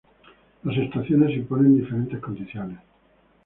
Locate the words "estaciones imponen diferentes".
0.77-2.19